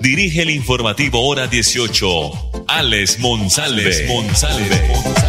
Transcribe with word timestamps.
dirige 0.00 0.42
el 0.42 0.50
informativo 0.50 1.26
Hora 1.26 1.46
18, 1.46 2.08
Alex 2.68 3.20
Monsalve. 3.20 4.06
Monsalve. 4.08 5.28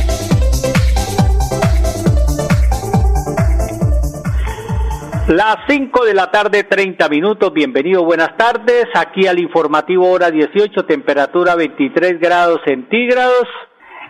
Las 5.29 5.57
5 5.67 6.05
de 6.05 6.13
la 6.13 6.31
tarde, 6.31 6.63
30 6.63 7.07
minutos. 7.07 7.53
Bienvenido, 7.53 8.03
buenas 8.03 8.35
tardes. 8.35 8.85
Aquí 8.95 9.27
al 9.27 9.39
informativo 9.39 10.09
hora 10.09 10.31
18, 10.31 10.85
temperatura 10.85 11.55
23 11.55 12.19
grados 12.19 12.59
centígrados, 12.65 13.47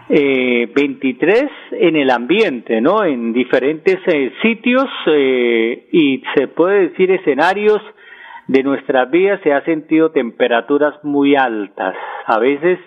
eh, 0.08 0.72
23 0.74 1.46
en 1.72 1.98
el 1.98 2.10
ambiente, 2.10 2.80
¿no? 2.80 3.04
En 3.04 3.34
diferentes 3.34 3.98
eh, 4.08 4.32
sitios 4.42 4.86
eh, 5.08 5.88
y 5.92 6.24
se 6.36 6.48
puede 6.48 6.90
decir 6.90 7.12
escenarios 7.12 7.82
de 8.50 8.64
nuestras 8.64 9.12
vidas 9.12 9.40
se 9.44 9.54
ha 9.54 9.64
sentido 9.64 10.10
temperaturas 10.10 10.96
muy 11.04 11.36
altas, 11.36 11.94
a 12.26 12.40
veces 12.40 12.80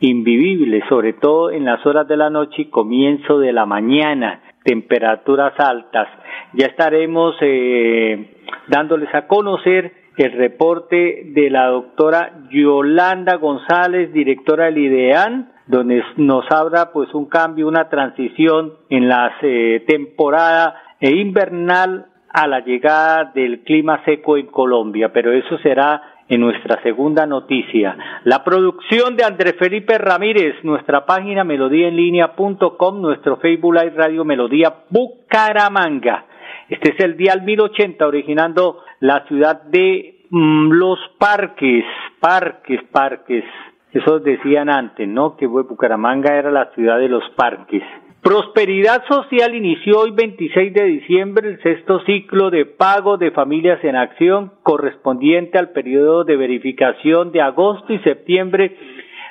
invivibles, 0.00 0.82
sobre 0.88 1.12
todo 1.12 1.52
en 1.52 1.64
las 1.64 1.86
horas 1.86 2.08
de 2.08 2.16
la 2.16 2.30
noche 2.30 2.62
y 2.62 2.64
comienzo 2.70 3.38
de 3.38 3.52
la 3.52 3.64
mañana 3.64 4.42
temperaturas 4.64 5.52
altas. 5.58 6.08
Ya 6.54 6.66
estaremos 6.66 7.36
eh, 7.42 8.34
dándoles 8.66 9.14
a 9.14 9.28
conocer 9.28 9.92
el 10.16 10.32
reporte 10.32 11.22
de 11.26 11.48
la 11.48 11.68
doctora 11.68 12.32
Yolanda 12.50 13.36
González, 13.36 14.12
directora 14.12 14.64
del 14.64 14.78
IDEAN, 14.78 15.52
donde 15.68 16.02
nos 16.16 16.44
habla 16.50 16.90
pues 16.92 17.14
un 17.14 17.26
cambio, 17.26 17.68
una 17.68 17.88
transición 17.88 18.72
en 18.90 19.08
la 19.08 19.32
eh, 19.42 19.84
temporada 19.86 20.74
e 20.98 21.14
invernal 21.14 22.06
a 22.34 22.48
la 22.48 22.60
llegada 22.60 23.30
del 23.32 23.60
clima 23.60 24.04
seco 24.04 24.36
en 24.36 24.48
Colombia, 24.48 25.12
pero 25.12 25.32
eso 25.32 25.56
será 25.58 26.02
en 26.28 26.40
nuestra 26.40 26.82
segunda 26.82 27.26
noticia. 27.26 27.96
La 28.24 28.42
producción 28.42 29.14
de 29.14 29.22
Andrés 29.22 29.54
Felipe 29.56 29.98
Ramírez, 29.98 30.56
nuestra 30.64 31.06
página 31.06 31.44
melodíaenlínea.com, 31.44 33.00
nuestro 33.00 33.36
Facebook 33.36 33.74
Live 33.74 33.92
Radio 33.94 34.24
Melodía 34.24 34.74
Bucaramanga. 34.90 36.24
Este 36.68 36.94
es 36.94 37.00
el 37.04 37.16
Dial 37.16 37.42
1080, 37.42 38.04
originando 38.04 38.82
la 38.98 39.24
ciudad 39.28 39.62
de 39.62 40.24
mm, 40.30 40.72
Los 40.72 40.98
Parques, 41.18 41.84
Parques, 42.18 42.80
Parques. 42.90 43.44
Eso 43.92 44.18
decían 44.18 44.70
antes, 44.70 45.06
¿no? 45.06 45.36
Que 45.36 45.46
Bucaramanga 45.46 46.34
era 46.34 46.50
la 46.50 46.72
ciudad 46.74 46.98
de 46.98 47.08
los 47.08 47.22
parques. 47.36 47.84
Prosperidad 48.24 49.04
Social 49.06 49.54
inició 49.54 50.00
hoy 50.00 50.10
26 50.12 50.72
de 50.72 50.84
diciembre 50.84 51.46
el 51.46 51.62
sexto 51.62 52.00
ciclo 52.06 52.48
de 52.48 52.64
pago 52.64 53.18
de 53.18 53.30
familias 53.32 53.84
en 53.84 53.96
acción 53.96 54.50
correspondiente 54.62 55.58
al 55.58 55.72
periodo 55.72 56.24
de 56.24 56.34
verificación 56.34 57.32
de 57.32 57.42
agosto 57.42 57.92
y 57.92 57.98
septiembre 57.98 58.78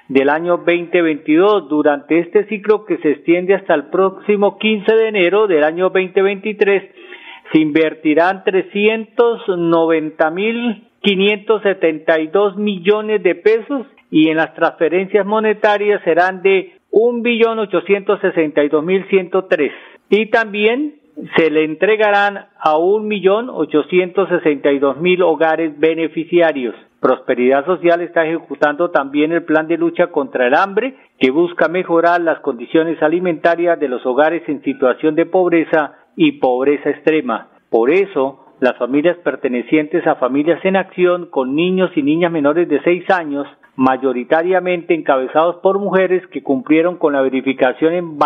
del 0.10 0.30
año 0.30 0.58
2022. 0.58 1.70
Durante 1.70 2.20
este 2.20 2.46
ciclo 2.46 2.86
que 2.86 3.00
se 3.00 3.14
extiende 3.14 3.56
hasta 3.56 3.74
el 3.74 3.86
próximo 3.86 4.60
15 4.60 4.96
de 4.96 5.08
enero 5.08 5.48
del 5.48 5.64
año 5.64 5.90
2023 5.90 6.84
se 7.52 7.60
invertirán 7.60 8.44
390 8.44 10.30
mil 10.30 10.88
572 11.02 12.58
millones 12.58 13.24
de 13.24 13.34
pesos 13.34 13.88
y 14.12 14.30
en 14.30 14.38
las 14.38 14.54
transferencias 14.54 15.26
monetarias 15.26 16.00
serán 16.04 16.44
de 16.44 16.74
un 16.96 17.24
billón 17.24 17.58
ochocientos 17.58 18.20
sesenta 18.22 18.64
y 18.64 18.70
también 20.28 20.96
se 21.36 21.50
le 21.50 21.64
entregarán 21.64 22.46
a 22.60 22.78
un 22.78 23.08
millón 23.08 23.50
ochocientos 23.50 24.30
sesenta 24.30 24.72
y 24.72 24.78
dos 24.78 24.98
mil 25.02 25.24
hogares 25.24 25.78
beneficiarios. 25.80 26.76
Prosperidad 27.00 27.66
Social 27.66 28.02
está 28.02 28.26
ejecutando 28.26 28.92
también 28.92 29.32
el 29.32 29.44
plan 29.44 29.68
de 29.68 29.78
lucha 29.78 30.08
contra 30.08 30.46
el 30.46 30.54
hambre 30.54 30.96
que 31.20 31.32
busca 31.32 31.68
mejorar 31.68 32.22
las 32.22 32.40
condiciones 32.42 33.02
alimentarias 33.02 33.80
de 33.80 33.90
los 33.90 34.06
hogares 34.06 34.44
en 34.48 34.62
situación 34.62 35.16
de 35.16 35.26
pobreza 35.26 35.94
y 36.16 36.34
pobreza 36.34 36.92
extrema. 36.92 37.48
Por 37.72 37.90
eso, 37.90 38.46
las 38.60 38.78
familias 38.78 39.18
pertenecientes 39.18 40.06
a 40.06 40.16
familias 40.16 40.64
en 40.64 40.76
acción 40.76 41.26
con 41.32 41.56
niños 41.56 41.90
y 41.96 42.04
niñas 42.04 42.32
menores 42.32 42.70
de 42.70 42.82
seis 42.84 43.04
años 43.10 43.48
mayoritariamente 43.76 44.94
encabezados 44.94 45.58
por 45.58 45.80
mujeres 45.80 46.26
que 46.28 46.44
cumplieron 46.44 46.98
con 46.98 47.14
la 47.14 47.22
verificación 47.22 47.94
en, 47.94 48.18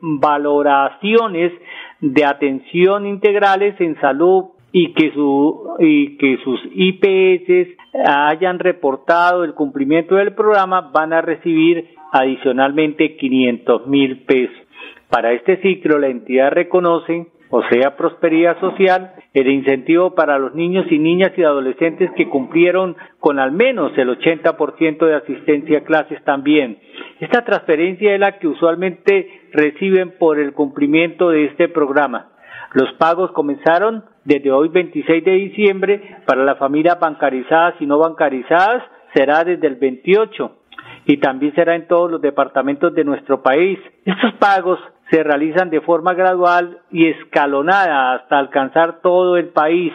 valoraciones 0.00 1.52
de 2.00 2.24
atención 2.24 3.06
integrales 3.06 3.80
en 3.80 3.98
salud 4.00 4.46
y 4.72 4.92
que, 4.92 5.12
su, 5.12 5.76
y 5.78 6.16
que 6.18 6.38
sus 6.44 6.60
IPS 6.74 7.76
hayan 8.06 8.58
reportado 8.58 9.44
el 9.44 9.54
cumplimiento 9.54 10.16
del 10.16 10.34
programa 10.34 10.90
van 10.92 11.12
a 11.12 11.22
recibir 11.22 11.88
adicionalmente 12.12 13.16
500 13.16 13.86
mil 13.86 14.20
pesos. 14.24 14.56
Para 15.08 15.32
este 15.32 15.56
ciclo 15.62 15.98
la 15.98 16.08
entidad 16.08 16.52
reconoce 16.52 17.26
o 17.50 17.62
sea, 17.64 17.96
prosperidad 17.96 18.58
social, 18.60 19.12
el 19.34 19.48
incentivo 19.48 20.14
para 20.14 20.38
los 20.38 20.54
niños 20.54 20.86
y 20.90 20.98
niñas 20.98 21.32
y 21.36 21.42
adolescentes 21.42 22.10
que 22.16 22.28
cumplieron 22.28 22.96
con 23.18 23.40
al 23.40 23.50
menos 23.50 23.92
el 23.98 24.08
80% 24.08 25.04
de 25.04 25.14
asistencia 25.16 25.78
a 25.78 25.84
clases 25.84 26.22
también. 26.24 26.78
Esta 27.18 27.44
transferencia 27.44 28.14
es 28.14 28.20
la 28.20 28.38
que 28.38 28.46
usualmente 28.46 29.28
reciben 29.52 30.14
por 30.18 30.38
el 30.38 30.52
cumplimiento 30.52 31.30
de 31.30 31.46
este 31.46 31.68
programa. 31.68 32.28
Los 32.72 32.92
pagos 32.94 33.32
comenzaron 33.32 34.04
desde 34.24 34.52
hoy 34.52 34.68
26 34.68 35.24
de 35.24 35.32
diciembre 35.32 36.18
para 36.26 36.44
las 36.44 36.56
familias 36.56 37.00
bancarizadas 37.00 37.74
y 37.80 37.86
no 37.86 37.98
bancarizadas 37.98 38.84
será 39.12 39.42
desde 39.42 39.66
el 39.66 39.74
28 39.74 40.56
y 41.06 41.16
también 41.16 41.52
será 41.54 41.74
en 41.74 41.88
todos 41.88 42.10
los 42.10 42.20
departamentos 42.20 42.94
de 42.94 43.02
nuestro 43.02 43.42
país. 43.42 43.78
Estos 44.04 44.34
pagos 44.34 44.78
se 45.10 45.22
realizan 45.22 45.70
de 45.70 45.80
forma 45.80 46.14
gradual 46.14 46.78
y 46.90 47.06
escalonada 47.06 48.14
hasta 48.14 48.38
alcanzar 48.38 49.00
todo 49.00 49.36
el 49.36 49.48
país. 49.48 49.92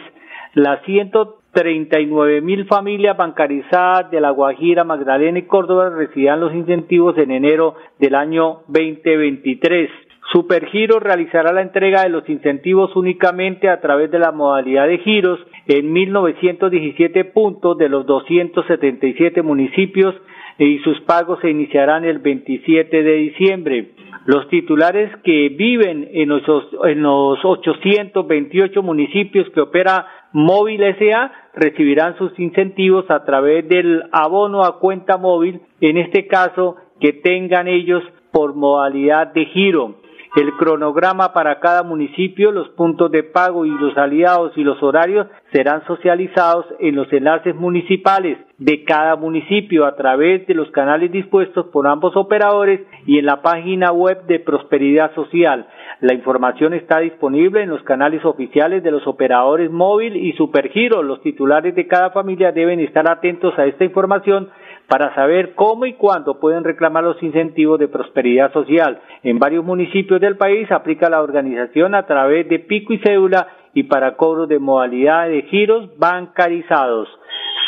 Las 0.54 0.82
139 0.84 2.40
mil 2.42 2.66
familias 2.66 3.16
bancarizadas 3.16 4.10
de 4.10 4.20
La 4.20 4.30
Guajira, 4.30 4.84
Magdalena 4.84 5.38
y 5.38 5.46
Córdoba 5.46 5.90
recibirán 5.90 6.40
los 6.40 6.54
incentivos 6.54 7.16
en 7.18 7.30
enero 7.30 7.76
del 7.98 8.14
año 8.14 8.62
2023. 8.68 9.90
Supergiro 10.32 10.98
realizará 10.98 11.52
la 11.52 11.62
entrega 11.62 12.02
de 12.02 12.08
los 12.08 12.28
incentivos 12.28 12.94
únicamente 12.96 13.68
a 13.68 13.80
través 13.80 14.10
de 14.10 14.18
la 14.18 14.32
modalidad 14.32 14.88
de 14.88 14.98
giros 14.98 15.38
en 15.66 15.92
1917 15.92 17.24
puntos 17.26 17.78
de 17.78 17.88
los 17.88 18.06
277 18.06 19.42
municipios 19.42 20.14
y 20.58 20.78
sus 20.80 21.00
pagos 21.02 21.38
se 21.40 21.50
iniciarán 21.50 22.04
el 22.04 22.18
27 22.18 23.02
de 23.02 23.12
diciembre. 23.12 23.90
Los 24.24 24.48
titulares 24.48 25.10
que 25.22 25.50
viven 25.50 26.08
en 26.12 26.28
los, 26.28 26.42
en 26.84 27.02
los 27.02 27.38
828 27.44 28.82
municipios 28.82 29.48
que 29.50 29.60
opera 29.60 30.06
Móvil 30.32 30.82
SA 30.98 31.32
recibirán 31.54 32.16
sus 32.18 32.38
incentivos 32.38 33.10
a 33.10 33.24
través 33.24 33.68
del 33.68 34.02
abono 34.12 34.64
a 34.64 34.78
cuenta 34.78 35.16
móvil, 35.16 35.60
en 35.80 35.96
este 35.96 36.26
caso 36.26 36.76
que 37.00 37.12
tengan 37.12 37.68
ellos 37.68 38.02
por 38.32 38.54
modalidad 38.54 39.32
de 39.32 39.46
giro 39.46 39.96
el 40.36 40.52
cronograma 40.52 41.32
para 41.32 41.60
cada 41.60 41.82
municipio, 41.82 42.52
los 42.52 42.68
puntos 42.70 43.10
de 43.10 43.22
pago 43.22 43.64
y 43.64 43.70
los 43.70 43.96
aliados 43.96 44.52
y 44.56 44.64
los 44.64 44.82
horarios 44.82 45.26
serán 45.50 45.82
socializados 45.86 46.66
en 46.78 46.94
los 46.94 47.10
enlaces 47.10 47.54
municipales 47.54 48.36
de 48.58 48.84
cada 48.84 49.16
municipio 49.16 49.86
a 49.86 49.96
través 49.96 50.46
de 50.46 50.52
los 50.52 50.70
canales 50.72 51.10
dispuestos 51.10 51.66
por 51.68 51.86
ambos 51.86 52.16
operadores 52.16 52.82
y 53.06 53.18
en 53.18 53.24
la 53.24 53.40
página 53.40 53.92
web 53.92 54.26
de 54.26 54.38
Prosperidad 54.40 55.14
Social. 55.14 55.66
La 56.00 56.12
información 56.12 56.74
está 56.74 56.98
disponible 57.00 57.62
en 57.62 57.70
los 57.70 57.82
canales 57.82 58.22
oficiales 58.24 58.82
de 58.82 58.90
los 58.90 59.06
operadores 59.06 59.70
móvil 59.70 60.16
y 60.16 60.32
Supergiro. 60.34 61.02
Los 61.02 61.22
titulares 61.22 61.74
de 61.74 61.86
cada 61.86 62.10
familia 62.10 62.52
deben 62.52 62.80
estar 62.80 63.10
atentos 63.10 63.58
a 63.58 63.64
esta 63.64 63.84
información 63.84 64.50
para 64.88 65.14
saber 65.14 65.54
cómo 65.54 65.86
y 65.86 65.94
cuándo 65.94 66.38
pueden 66.38 66.64
reclamar 66.64 67.04
los 67.04 67.22
incentivos 67.22 67.78
de 67.78 67.88
prosperidad 67.88 68.52
social. 68.52 69.00
En 69.22 69.38
varios 69.38 69.64
municipios 69.64 70.20
del 70.20 70.36
país 70.36 70.70
aplica 70.70 71.10
la 71.10 71.22
organización 71.22 71.94
a 71.94 72.06
través 72.06 72.48
de 72.48 72.60
pico 72.60 72.92
y 72.92 72.98
cédula 72.98 73.48
y 73.74 73.84
para 73.84 74.16
cobro 74.16 74.46
de 74.46 74.58
modalidad 74.58 75.28
de 75.28 75.42
giros 75.42 75.90
bancarizados. 75.98 77.08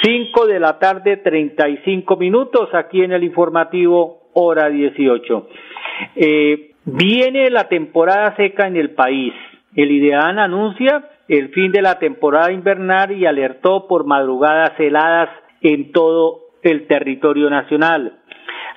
5 0.02 0.46
de 0.46 0.60
la 0.60 0.78
tarde, 0.78 1.16
35 1.16 2.16
minutos 2.16 2.68
aquí 2.72 3.02
en 3.02 3.12
el 3.12 3.24
informativo 3.24 4.28
hora 4.32 4.68
18. 4.68 5.48
Eh, 6.14 6.70
viene 6.84 7.50
la 7.50 7.68
temporada 7.68 8.36
seca 8.36 8.68
en 8.68 8.76
el 8.76 8.90
país. 8.90 9.34
El 9.74 9.90
IDEAN 9.90 10.38
anuncia 10.38 11.10
el 11.28 11.50
fin 11.50 11.72
de 11.72 11.82
la 11.82 11.98
temporada 11.98 12.52
invernal 12.52 13.12
y 13.12 13.26
alertó 13.26 13.86
por 13.86 14.06
madrugadas 14.06 14.78
heladas 14.78 15.28
en 15.60 15.92
todo 15.92 16.47
el 16.62 16.87
territorio 16.87 17.50
nacional. 17.50 18.19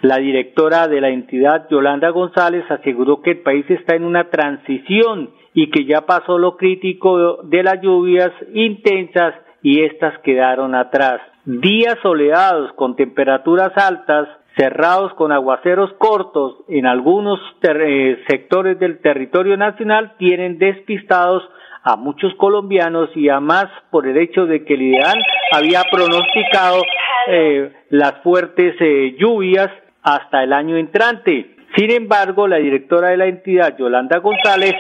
La 0.02 0.18
directora 0.18 0.88
de 0.88 1.00
la 1.00 1.10
entidad, 1.10 1.68
Yolanda 1.70 2.10
González, 2.10 2.66
aseguró 2.70 3.22
que 3.22 3.32
el 3.32 3.40
país 3.42 3.66
está 3.70 3.96
en 3.96 4.04
una 4.04 4.30
transición 4.30 5.30
y 5.54 5.70
que 5.70 5.86
ya 5.86 6.02
pasó 6.02 6.38
lo 6.40 6.58
crítico 6.58 7.44
de 7.44 7.64
las 7.64 7.82
lluvias 7.82 8.32
intensas 8.54 9.36
y 9.62 9.84
estas 9.84 10.18
quedaron 10.20 10.74
atrás. 10.74 11.22
Días 11.46 11.98
soleados 12.02 12.74
con 12.74 12.96
temperaturas 12.96 13.74
altas, 13.76 14.28
cerrados 14.58 15.14
con 15.14 15.32
aguaceros 15.32 15.94
cortos 15.94 16.58
en 16.68 16.86
algunos 16.86 17.40
eh, 17.62 18.24
sectores 18.28 18.80
del 18.80 19.00
territorio 19.02 19.56
nacional, 19.58 20.14
tienen 20.18 20.58
despistados 20.58 21.44
a 21.84 21.96
muchos 21.96 22.34
colombianos 22.36 23.10
y 23.16 23.30
a 23.30 23.40
más 23.40 23.66
por 23.90 24.08
el 24.08 24.18
hecho 24.18 24.46
de 24.46 24.64
que 24.64 24.76
el 24.76 24.82
ideal 24.84 25.18
había 25.52 25.84
pronosticado 25.92 26.84
eh, 27.28 27.72
las 27.90 28.14
fuertes 28.24 28.76
eh, 28.80 29.16
lluvias 29.18 29.70
hasta 30.04 30.44
el 30.44 30.54
año 30.54 30.78
entrante. 30.78 31.56
Sin 31.76 31.92
embargo, 31.92 32.48
la 32.48 32.58
directora 32.58 33.10
de 33.10 33.18
la 33.18 33.28
entidad, 33.28 33.78
Yolanda 33.78 34.18
González, 34.18 34.74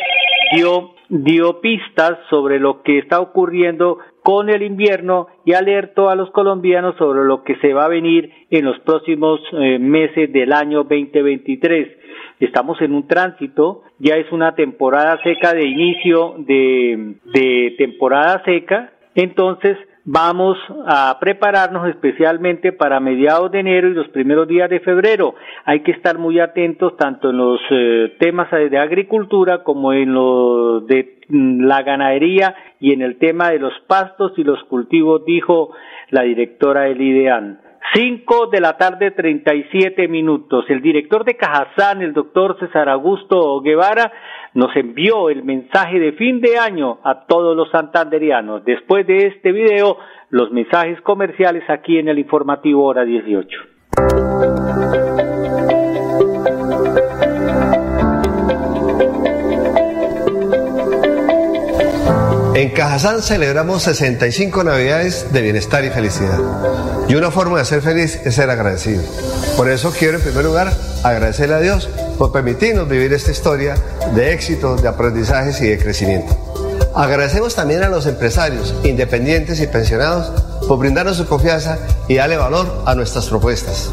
dio, 0.53 0.95
dio 1.11 1.59
pistas 1.59 2.17
sobre 2.29 2.57
lo 2.57 2.83
que 2.83 2.97
está 2.97 3.19
ocurriendo 3.19 3.99
con 4.23 4.49
el 4.49 4.63
invierno 4.63 5.27
y 5.43 5.53
alertó 5.53 6.09
a 6.09 6.15
los 6.15 6.31
colombianos 6.31 6.95
sobre 6.97 7.25
lo 7.25 7.43
que 7.43 7.57
se 7.57 7.73
va 7.73 7.85
a 7.85 7.89
venir 7.89 8.31
en 8.49 8.63
los 8.63 8.79
próximos 8.79 9.41
eh, 9.51 9.77
meses 9.77 10.31
del 10.31 10.53
año 10.53 10.83
2023. 10.83 11.89
Estamos 12.39 12.81
en 12.81 12.93
un 12.93 13.07
tránsito, 13.07 13.83
ya 13.99 14.15
es 14.15 14.31
una 14.31 14.55
temporada 14.55 15.19
seca 15.21 15.53
de 15.53 15.67
inicio 15.67 16.35
de, 16.37 17.15
de 17.25 17.75
temporada 17.77 18.41
seca, 18.45 18.93
entonces 19.13 19.77
vamos 20.03 20.57
a 20.85 21.17
prepararnos 21.19 21.87
especialmente 21.87 22.71
para 22.71 22.99
mediados 22.99 23.51
de 23.51 23.59
enero 23.59 23.89
y 23.89 23.93
los 23.93 24.07
primeros 24.09 24.47
días 24.47 24.69
de 24.69 24.79
febrero. 24.79 25.35
Hay 25.65 25.81
que 25.81 25.91
estar 25.91 26.17
muy 26.17 26.39
atentos 26.39 26.97
tanto 26.97 27.29
en 27.29 27.37
los 27.37 27.59
eh, 27.69 28.15
temas 28.19 28.49
de 28.51 28.77
agricultura 28.77 29.63
como 29.63 29.93
en 29.93 30.13
los 30.13 30.87
de 30.87 31.19
mm, 31.29 31.61
la 31.65 31.83
ganadería 31.83 32.55
y 32.79 32.93
en 32.93 33.01
el 33.01 33.17
tema 33.17 33.51
de 33.51 33.59
los 33.59 33.73
pastos 33.87 34.33
y 34.37 34.43
los 34.43 34.63
cultivos, 34.65 35.23
dijo 35.25 35.71
la 36.09 36.23
directora 36.23 36.81
del 36.81 37.01
IDEAN. 37.01 37.70
Cinco 37.93 38.47
de 38.47 38.61
la 38.61 38.77
tarde, 38.77 39.11
treinta 39.11 39.53
y 39.53 39.63
siete 39.71 40.07
minutos. 40.07 40.65
El 40.69 40.81
director 40.81 41.25
de 41.25 41.35
Cajazán, 41.35 42.01
el 42.01 42.13
doctor 42.13 42.57
César 42.59 42.87
Augusto 42.87 43.59
Guevara, 43.61 44.11
nos 44.53 44.73
envió 44.75 45.29
el 45.29 45.43
mensaje 45.43 45.99
de 45.99 46.13
fin 46.13 46.39
de 46.39 46.57
año 46.57 46.99
a 47.03 47.25
todos 47.25 47.55
los 47.55 47.69
santanderianos. 47.71 48.63
Después 48.63 49.05
de 49.07 49.27
este 49.27 49.51
video, 49.51 49.97
los 50.29 50.51
mensajes 50.51 51.01
comerciales 51.01 51.69
aquí 51.69 51.97
en 51.97 52.07
el 52.07 52.19
informativo 52.19 52.85
hora 52.85 53.03
18. 53.03 54.50
En 62.61 62.69
Cajazán 62.69 63.23
celebramos 63.23 63.81
65 63.81 64.63
navidades 64.63 65.33
de 65.33 65.41
bienestar 65.41 65.83
y 65.83 65.89
felicidad. 65.89 66.37
Y 67.07 67.15
una 67.15 67.31
forma 67.31 67.57
de 67.57 67.65
ser 67.65 67.81
feliz 67.81 68.19
es 68.23 68.35
ser 68.35 68.51
agradecido. 68.51 69.01
Por 69.57 69.67
eso 69.67 69.91
quiero 69.97 70.19
en 70.19 70.23
primer 70.23 70.45
lugar 70.45 70.71
agradecerle 71.01 71.55
a 71.55 71.59
Dios 71.59 71.89
por 72.19 72.31
permitirnos 72.31 72.87
vivir 72.87 73.13
esta 73.13 73.31
historia 73.31 73.73
de 74.13 74.33
éxito, 74.33 74.75
de 74.75 74.87
aprendizajes 74.87 75.59
y 75.59 75.69
de 75.69 75.79
crecimiento. 75.79 76.37
Agradecemos 76.93 77.55
también 77.55 77.81
a 77.81 77.89
los 77.89 78.05
empresarios, 78.05 78.75
independientes 78.83 79.59
y 79.59 79.65
pensionados 79.65 80.31
por 80.67 80.77
brindarnos 80.77 81.17
su 81.17 81.25
confianza 81.25 81.79
y 82.07 82.17
darle 82.17 82.37
valor 82.37 82.83
a 82.85 82.93
nuestras 82.93 83.25
propuestas. 83.25 83.89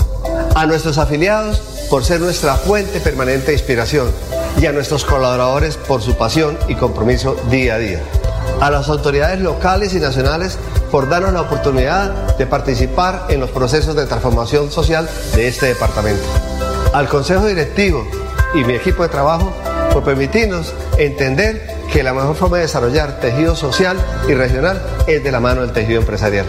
A 0.54 0.66
nuestros 0.66 0.98
afiliados 0.98 1.62
por 1.88 2.04
ser 2.04 2.20
nuestra 2.20 2.56
fuente 2.56 3.00
permanente 3.00 3.46
de 3.46 3.52
inspiración 3.54 4.10
y 4.60 4.66
a 4.66 4.72
nuestros 4.72 5.06
colaboradores 5.06 5.78
por 5.78 6.02
su 6.02 6.18
pasión 6.18 6.58
y 6.68 6.74
compromiso 6.74 7.34
día 7.48 7.76
a 7.76 7.78
día 7.78 8.02
a 8.60 8.70
las 8.70 8.88
autoridades 8.88 9.40
locales 9.40 9.94
y 9.94 10.00
nacionales 10.00 10.58
por 10.90 11.08
darnos 11.08 11.32
la 11.32 11.42
oportunidad 11.42 12.36
de 12.36 12.46
participar 12.46 13.26
en 13.28 13.40
los 13.40 13.50
procesos 13.50 13.94
de 13.94 14.06
transformación 14.06 14.70
social 14.70 15.08
de 15.34 15.48
este 15.48 15.66
departamento. 15.66 16.22
Al 16.92 17.08
Consejo 17.08 17.46
Directivo 17.46 18.06
y 18.54 18.64
mi 18.64 18.74
equipo 18.74 19.02
de 19.02 19.08
trabajo 19.08 19.52
por 19.92 20.04
permitirnos 20.04 20.72
entender 20.96 21.76
que 21.92 22.02
la 22.02 22.12
mejor 22.12 22.36
forma 22.36 22.56
de 22.58 22.64
desarrollar 22.64 23.20
tejido 23.20 23.56
social 23.56 23.96
y 24.28 24.34
regional 24.34 24.82
es 25.06 25.22
de 25.22 25.32
la 25.32 25.40
mano 25.40 25.62
del 25.62 25.72
tejido 25.72 26.00
empresarial. 26.00 26.46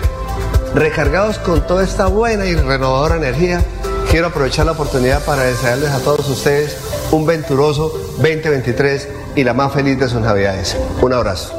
Recargados 0.76 1.40
con 1.40 1.66
toda 1.66 1.84
esta 1.84 2.08
buena 2.08 2.46
y 2.46 2.56
renovadora 2.56 3.16
energía, 3.16 3.62
quiero 4.10 4.28
aprovechar 4.28 4.66
la 4.66 4.74
oportunidad 4.74 5.24
para 5.26 5.44
desearles 5.44 5.90
a 5.90 6.00
todos 6.00 6.28
ustedes 6.30 6.78
un 7.12 7.26
venturoso 7.26 7.90
2023 8.18 9.08
y 9.36 9.44
la 9.44 9.54
más 9.54 9.74
feliz 9.74 10.00
de 10.00 10.10
sus 10.10 10.22
navidades. 10.22 10.78
Un 11.02 11.14
abrazo. 11.14 11.59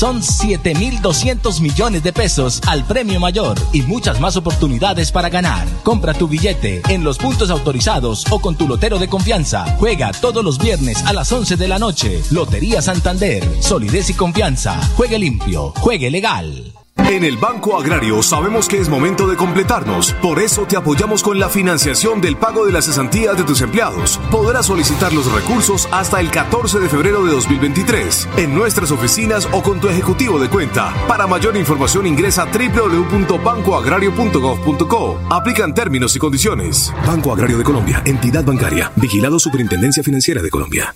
Son 0.00 0.22
7.200 0.22 1.60
millones 1.60 2.02
de 2.02 2.14
pesos 2.14 2.62
al 2.66 2.86
premio 2.86 3.20
mayor 3.20 3.58
y 3.70 3.82
muchas 3.82 4.18
más 4.18 4.34
oportunidades 4.34 5.12
para 5.12 5.28
ganar. 5.28 5.68
Compra 5.82 6.14
tu 6.14 6.26
billete 6.26 6.80
en 6.88 7.04
los 7.04 7.18
puntos 7.18 7.50
autorizados 7.50 8.24
o 8.30 8.40
con 8.40 8.56
tu 8.56 8.66
lotero 8.66 8.98
de 8.98 9.08
confianza. 9.08 9.66
Juega 9.76 10.10
todos 10.12 10.42
los 10.42 10.56
viernes 10.56 11.04
a 11.04 11.12
las 11.12 11.30
11 11.30 11.56
de 11.56 11.68
la 11.68 11.78
noche. 11.78 12.22
Lotería 12.30 12.80
Santander. 12.80 13.46
Solidez 13.60 14.08
y 14.08 14.14
confianza. 14.14 14.80
Juegue 14.96 15.18
limpio. 15.18 15.74
Juegue 15.76 16.10
legal. 16.10 16.79
En 17.10 17.24
el 17.24 17.36
Banco 17.38 17.76
Agrario 17.76 18.22
sabemos 18.22 18.68
que 18.68 18.78
es 18.78 18.88
momento 18.88 19.26
de 19.26 19.34
completarnos, 19.34 20.12
por 20.22 20.38
eso 20.38 20.64
te 20.64 20.76
apoyamos 20.76 21.24
con 21.24 21.40
la 21.40 21.48
financiación 21.48 22.20
del 22.20 22.36
pago 22.36 22.64
de 22.64 22.70
las 22.70 22.84
cesantías 22.84 23.36
de 23.36 23.42
tus 23.42 23.62
empleados. 23.62 24.20
Podrás 24.30 24.66
solicitar 24.66 25.12
los 25.12 25.26
recursos 25.32 25.88
hasta 25.90 26.20
el 26.20 26.30
14 26.30 26.78
de 26.78 26.88
febrero 26.88 27.24
de 27.24 27.32
2023 27.32 28.28
en 28.36 28.54
nuestras 28.54 28.92
oficinas 28.92 29.48
o 29.50 29.60
con 29.60 29.80
tu 29.80 29.88
ejecutivo 29.88 30.38
de 30.38 30.48
cuenta. 30.48 30.94
Para 31.08 31.26
mayor 31.26 31.56
información 31.56 32.06
ingresa 32.06 32.44
a 32.44 32.46
www.bancoagrario.gov.co. 32.46 35.18
Aplican 35.30 35.74
términos 35.74 36.14
y 36.14 36.20
condiciones. 36.20 36.94
Banco 37.04 37.32
Agrario 37.32 37.58
de 37.58 37.64
Colombia, 37.64 38.04
entidad 38.06 38.44
bancaria, 38.44 38.92
vigilado 38.94 39.40
Superintendencia 39.40 40.04
Financiera 40.04 40.42
de 40.42 40.50
Colombia. 40.50 40.94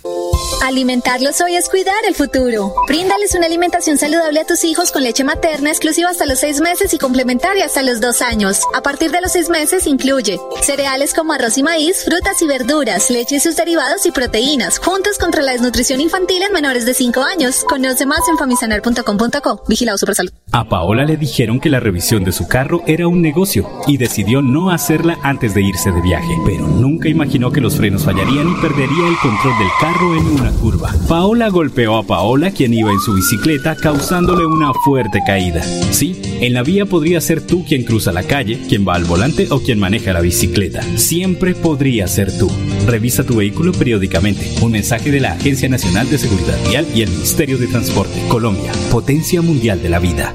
Alimentarlos 0.64 1.40
hoy 1.42 1.56
es 1.56 1.68
cuidar 1.68 1.94
el 2.08 2.14
futuro. 2.14 2.74
Bríndales 2.88 3.34
una 3.34 3.46
alimentación 3.46 3.98
saludable 3.98 4.40
a 4.40 4.46
tus 4.46 4.64
hijos 4.64 4.92
con 4.92 5.02
leche 5.02 5.22
materna 5.22 5.70
exclusiva 5.70 6.08
hasta 6.08 6.24
los 6.24 6.38
seis 6.38 6.60
meses 6.60 6.94
y 6.94 6.98
complementaria 6.98 7.66
hasta 7.66 7.82
los 7.82 8.00
dos 8.00 8.22
años. 8.22 8.60
A 8.74 8.82
partir 8.82 9.10
de 9.10 9.20
los 9.20 9.32
seis 9.32 9.50
meses 9.50 9.86
incluye 9.86 10.38
cereales 10.62 11.12
como 11.12 11.34
arroz 11.34 11.58
y 11.58 11.62
maíz, 11.62 12.04
frutas 12.04 12.40
y 12.40 12.46
verduras, 12.46 13.10
leche 13.10 13.36
y 13.36 13.40
sus 13.40 13.56
derivados 13.56 14.06
y 14.06 14.10
proteínas, 14.10 14.78
juntos 14.78 15.18
contra 15.18 15.42
la 15.42 15.52
desnutrición 15.52 16.00
infantil 16.00 16.42
en 16.42 16.52
menores 16.52 16.86
de 16.86 16.94
5 16.94 17.22
años. 17.22 17.64
Conoce 17.68 18.06
más 18.06 18.20
en 18.30 18.38
famisanar.com.co. 18.38 19.64
Vigilado 19.68 19.98
Supersalud. 19.98 20.32
A 20.52 20.68
Paola 20.68 21.04
le 21.04 21.16
dijeron 21.16 21.60
que 21.60 21.68
la 21.68 21.80
revisión 21.80 22.24
de 22.24 22.32
su 22.32 22.48
carro 22.48 22.82
era 22.86 23.06
un 23.06 23.20
negocio 23.20 23.68
y 23.86 23.98
decidió 23.98 24.40
no 24.40 24.70
hacerla 24.70 25.18
antes 25.22 25.52
de 25.54 25.62
irse 25.62 25.92
de 25.92 26.00
viaje, 26.00 26.34
pero 26.46 26.66
nunca 26.66 27.08
imaginó 27.08 27.52
que 27.52 27.60
los 27.60 27.76
frenos 27.76 28.04
fallarían 28.04 28.48
y 28.48 28.54
perdería 28.62 29.08
el 29.08 29.18
control 29.20 29.58
del 29.58 29.68
carro 29.80 30.16
en 30.16 30.24
en 30.26 30.40
una 30.40 30.50
curva. 30.52 30.95
Paola 31.09 31.49
golpeó 31.49 31.97
a 31.97 32.02
Paola 32.02 32.50
quien 32.50 32.75
iba 32.75 32.90
en 32.90 33.00
su 33.00 33.14
bicicleta 33.14 33.76
causándole 33.76 34.47
una 34.47 34.73
fuerte 34.85 35.21
caída. 35.26 35.62
Sí, 35.62 36.21
en 36.40 36.52
la 36.52 36.62
vía 36.62 36.87
podría 36.87 37.21
ser 37.21 37.40
tú 37.47 37.64
quien 37.64 37.85
cruza 37.85 38.12
la 38.12 38.23
calle, 38.23 38.61
quien 38.69 38.87
va 38.87 38.95
al 38.95 39.04
volante 39.04 39.49
o 39.50 39.61
quien 39.61 39.78
maneja 39.78 40.12
la 40.12 40.21
bicicleta. 40.21 40.83
Siempre 40.97 41.54
podría 41.54 42.07
ser 42.07 42.37
tú. 42.38 42.50
Revisa 42.87 43.25
tu 43.25 43.37
vehículo 43.37 43.73
periódicamente. 43.73 44.54
Un 44.62 44.73
mensaje 44.73 45.11
de 45.11 45.21
la 45.21 45.33
Agencia 45.33 45.69
Nacional 45.69 46.09
de 46.11 46.19
Seguridad 46.19 46.59
Vial 46.69 46.87
y 46.95 47.02
el 47.02 47.11
Ministerio 47.11 47.59
de 47.59 47.66
Transporte. 47.66 48.21
Colombia, 48.28 48.73
potencia 48.90 49.43
mundial 49.43 49.83
de 49.83 49.88
la 49.88 49.99
vida. 49.99 50.35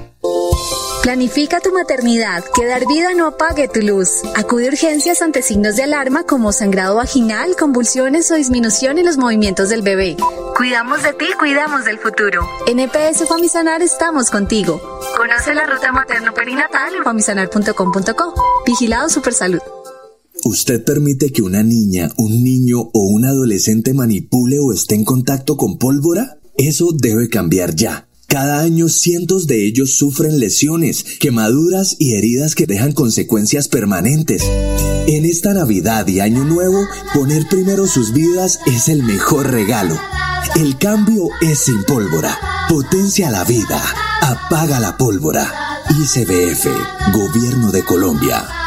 Planifica 1.03 1.61
tu 1.61 1.71
maternidad, 1.71 2.43
que 2.53 2.65
dar 2.65 2.85
vida 2.85 3.13
no 3.15 3.27
apague 3.27 3.69
tu 3.69 3.81
luz. 3.81 4.21
Acude 4.35 4.65
a 4.65 4.71
urgencias 4.71 5.21
ante 5.21 5.41
signos 5.41 5.77
de 5.77 5.83
alarma 5.83 6.23
como 6.23 6.51
sangrado 6.51 6.95
vaginal, 6.95 7.55
convulsiones 7.57 8.29
o 8.31 8.35
disminución 8.35 8.97
en 8.97 9.05
los 9.05 9.17
movimientos 9.17 9.69
del 9.69 9.81
bebé. 9.81 10.17
Cuidamos 10.57 11.01
de 11.01 11.13
ti, 11.13 11.25
cuidamos 11.39 11.85
del 11.85 11.99
futuro. 11.99 12.45
En 12.67 12.79
EPS 12.79 13.27
Famisanar 13.29 13.81
estamos 13.81 14.29
contigo. 14.29 14.81
Conoce 15.15 15.55
la 15.55 15.65
ruta 15.65 15.91
materno-perinatal 15.93 16.93
famisanar.com.co. 17.03 18.33
Vigilado 18.65 19.09
Supersalud. 19.09 19.61
¿Usted 20.43 20.83
permite 20.83 21.31
que 21.31 21.41
una 21.41 21.63
niña, 21.63 22.09
un 22.17 22.43
niño 22.43 22.79
o 22.93 23.03
un 23.09 23.25
adolescente 23.25 23.93
manipule 23.93 24.57
o 24.59 24.73
esté 24.73 24.95
en 24.95 25.05
contacto 25.05 25.55
con 25.55 25.77
pólvora? 25.77 26.37
Eso 26.57 26.89
debe 26.93 27.29
cambiar 27.29 27.73
ya. 27.73 28.08
Cada 28.29 28.59
año 28.59 28.89
cientos 28.89 29.47
de 29.47 29.65
ellos 29.65 29.95
sufren 29.95 30.39
lesiones, 30.39 31.03
quemaduras 31.19 31.95
y 31.97 32.13
heridas 32.13 32.53
que 32.53 32.67
dejan 32.67 32.91
consecuencias 32.91 33.67
permanentes. 33.67 34.43
En 35.07 35.25
esta 35.25 35.55
Navidad 35.55 36.07
y 36.07 36.19
Año 36.19 36.45
Nuevo, 36.45 36.87
poner 37.15 37.47
primero 37.49 37.87
sus 37.87 38.13
vidas 38.13 38.59
es 38.67 38.87
el 38.87 39.01
mejor 39.01 39.49
regalo. 39.49 39.99
El 40.55 40.77
cambio 40.77 41.23
es 41.41 41.57
sin 41.57 41.83
pólvora. 41.85 42.37
Potencia 42.69 43.31
la 43.31 43.43
vida. 43.45 43.83
Apaga 44.21 44.79
la 44.79 44.95
pólvora. 44.95 45.51
ICBF, 45.89 46.67
Gobierno 47.11 47.71
de 47.71 47.83
Colombia. 47.83 48.58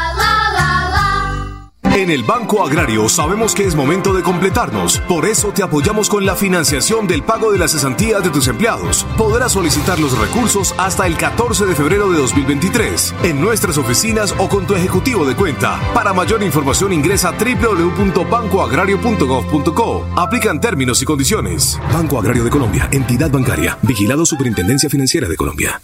En 1.95 2.09
el 2.09 2.23
Banco 2.23 2.65
Agrario 2.65 3.07
sabemos 3.07 3.53
que 3.53 3.67
es 3.67 3.75
momento 3.75 4.13
de 4.13 4.23
completarnos. 4.23 4.97
Por 5.07 5.27
eso 5.27 5.53
te 5.53 5.61
apoyamos 5.61 6.09
con 6.09 6.25
la 6.25 6.35
financiación 6.35 7.05
del 7.05 7.21
pago 7.21 7.51
de 7.51 7.59
las 7.59 7.73
cesantías 7.73 8.23
de 8.23 8.31
tus 8.31 8.47
empleados. 8.47 9.05
Podrás 9.15 9.51
solicitar 9.51 9.99
los 9.99 10.17
recursos 10.17 10.73
hasta 10.79 11.05
el 11.05 11.17
14 11.17 11.67
de 11.67 11.75
febrero 11.75 12.09
de 12.09 12.17
2023 12.17 13.13
en 13.23 13.39
nuestras 13.39 13.77
oficinas 13.77 14.33
o 14.39 14.49
con 14.49 14.65
tu 14.65 14.73
ejecutivo 14.73 15.23
de 15.23 15.35
cuenta. 15.35 15.79
Para 15.93 16.13
mayor 16.13 16.41
información 16.41 16.93
ingresa 16.93 17.29
a 17.29 17.33
www.bancoagrario.gov.co. 17.33 20.07
Aplican 20.15 20.59
términos 20.59 20.99
y 21.03 21.05
condiciones. 21.05 21.79
Banco 21.93 22.17
Agrario 22.17 22.43
de 22.43 22.49
Colombia, 22.49 22.89
entidad 22.91 23.29
bancaria, 23.29 23.77
vigilado 23.83 24.25
Superintendencia 24.25 24.89
Financiera 24.89 25.29
de 25.29 25.35
Colombia. 25.35 25.79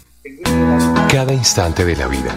Cada 1.08 1.32
instante 1.32 1.84
de 1.84 1.94
la 1.94 2.08
vida 2.08 2.36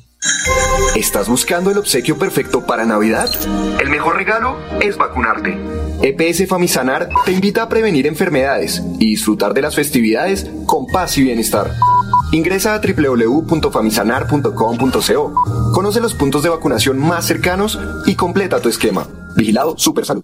¿Estás 0.95 1.27
buscando 1.29 1.69
el 1.71 1.77
obsequio 1.77 2.17
perfecto 2.17 2.65
para 2.65 2.83
Navidad? 2.85 3.29
El 3.79 3.89
mejor 3.89 4.17
regalo 4.17 4.57
es 4.79 4.97
vacunarte. 4.97 5.57
EPS 6.03 6.47
Famisanar 6.47 7.09
te 7.25 7.31
invita 7.31 7.63
a 7.63 7.69
prevenir 7.69 8.05
enfermedades 8.07 8.81
y 8.99 9.07
disfrutar 9.07 9.53
de 9.53 9.61
las 9.61 9.75
festividades 9.75 10.49
con 10.65 10.87
paz 10.87 11.17
y 11.17 11.23
bienestar. 11.23 11.71
Ingresa 12.31 12.75
a 12.75 12.79
www.famisanar.com.co. 12.79 15.33
Conoce 15.73 15.99
los 15.99 16.13
puntos 16.13 16.43
de 16.43 16.49
vacunación 16.49 16.99
más 16.99 17.25
cercanos 17.25 17.79
y 18.05 18.13
completa 18.15 18.61
tu 18.61 18.69
esquema. 18.69 19.07
Vigilado 19.35 19.75
Supersalud. 19.77 20.23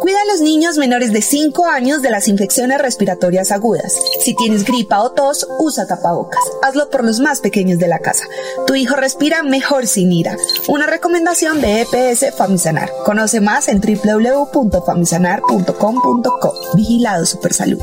Cuida 0.00 0.18
a 0.20 0.32
los 0.32 0.40
niños 0.40 0.78
menores 0.78 1.12
de 1.12 1.22
5 1.22 1.66
años 1.66 2.02
de 2.02 2.10
las 2.10 2.26
infecciones 2.28 2.80
respiratorias 2.80 3.50
agudas. 3.50 3.98
Si 4.20 4.34
tienes 4.34 4.64
gripa 4.64 5.00
o 5.00 5.10
tos, 5.12 5.46
usa 5.58 5.86
tapabocas. 5.86 6.42
Hazlo 6.62 6.90
por 6.90 7.04
los 7.04 7.20
más 7.20 7.40
pequeños 7.40 7.78
de 7.78 7.88
la 7.88 8.00
casa. 8.00 8.24
Tu 8.66 8.74
hijo 8.74 8.96
respira 8.96 9.42
mejor 9.42 9.86
sin 9.86 10.12
ira. 10.12 10.36
Una 10.68 10.86
recomendación 10.86 11.60
de 11.60 11.82
EPS 11.82 12.34
Famisanar. 12.36 12.90
Conoce 13.04 13.40
más 13.40 13.68
en 13.68 13.80
www.famisanar.com.co. 13.80 16.54
Vigilado 16.74 17.26
Supersalud. 17.26 17.82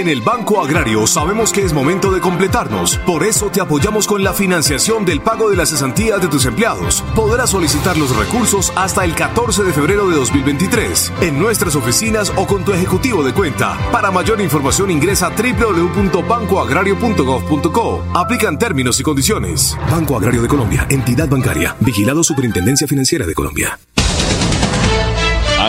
En 0.00 0.08
el 0.08 0.22
Banco 0.22 0.62
Agrario 0.62 1.06
sabemos 1.06 1.52
que 1.52 1.62
es 1.62 1.74
momento 1.74 2.10
de 2.10 2.22
completarnos. 2.22 2.96
Por 3.04 3.22
eso 3.22 3.50
te 3.50 3.60
apoyamos 3.60 4.06
con 4.06 4.24
la 4.24 4.32
financiación 4.32 5.04
del 5.04 5.20
pago 5.20 5.50
de 5.50 5.56
las 5.56 5.68
cesantías 5.68 6.22
de 6.22 6.28
tus 6.28 6.46
empleados. 6.46 7.04
Podrás 7.14 7.50
solicitar 7.50 7.98
los 7.98 8.16
recursos 8.16 8.72
hasta 8.76 9.04
el 9.04 9.14
14 9.14 9.62
de 9.62 9.74
febrero 9.74 10.08
de 10.08 10.16
2023 10.16 11.12
en 11.20 11.38
nuestras 11.38 11.76
oficinas 11.76 12.32
o 12.36 12.46
con 12.46 12.64
tu 12.64 12.72
ejecutivo 12.72 13.22
de 13.22 13.34
cuenta. 13.34 13.76
Para 13.92 14.10
mayor 14.10 14.40
información 14.40 14.90
ingresa 14.90 15.26
a 15.26 15.34
www.bancoagrario.gov.co. 15.36 18.02
Aplican 18.14 18.58
términos 18.58 18.98
y 19.00 19.02
condiciones. 19.02 19.76
Banco 19.90 20.16
Agrario 20.16 20.40
de 20.40 20.48
Colombia, 20.48 20.86
entidad 20.88 21.28
bancaria, 21.28 21.76
vigilado 21.80 22.24
Superintendencia 22.24 22.88
Financiera 22.88 23.26
de 23.26 23.34
Colombia. 23.34 23.78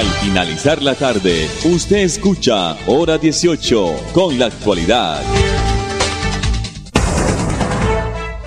Al 0.02 0.08
finalizar 0.08 0.82
la 0.82 0.96
tarde, 0.96 1.46
usted 1.64 1.98
escucha 1.98 2.74
Hora 2.88 3.20
18 3.20 4.14
con 4.16 4.40
la 4.40 4.48
actualidad. 4.48 5.22